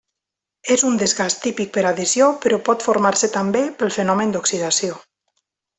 És 0.75 0.83
un 0.91 0.95
desgast 1.01 1.41
típic 1.43 1.69
per 1.75 1.83
adhesió 1.91 2.31
però 2.47 2.61
pot 2.71 2.89
formar-se 2.89 3.33
també, 3.39 3.65
pel 3.83 3.95
fenomen 3.99 4.35
d'oxidació. 4.37 4.99